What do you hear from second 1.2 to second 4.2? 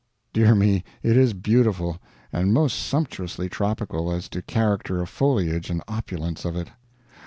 beautiful! And most sumptuously tropical,